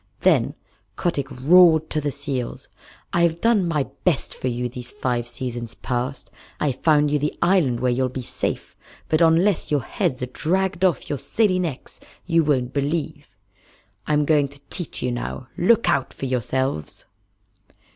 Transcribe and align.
Then 0.21 0.55
Kotick 0.95 1.27
roared 1.29 1.91
to 1.91 2.01
the 2.01 2.09
seals: 2.09 2.67
"I've 3.13 3.39
done 3.39 3.67
my 3.67 3.83
best 4.03 4.33
for 4.33 4.47
you 4.47 4.67
these 4.67 4.89
five 4.89 5.27
seasons 5.27 5.75
past. 5.75 6.31
I've 6.59 6.77
found 6.81 7.11
you 7.11 7.19
the 7.19 7.37
island 7.39 7.79
where 7.79 7.91
you'll 7.91 8.09
be 8.09 8.23
safe, 8.23 8.75
but 9.09 9.21
unless 9.21 9.69
your 9.69 9.83
heads 9.83 10.23
are 10.23 10.33
dragged 10.33 10.83
off 10.83 11.07
your 11.07 11.19
silly 11.19 11.59
necks 11.59 11.99
you 12.25 12.43
won't 12.43 12.73
believe. 12.73 13.27
I'm 14.07 14.25
going 14.25 14.47
to 14.47 14.59
teach 14.71 15.03
you 15.03 15.11
now. 15.11 15.49
Look 15.55 15.87
out 15.87 16.13
for 16.15 16.25
yourselves!" 16.25 17.05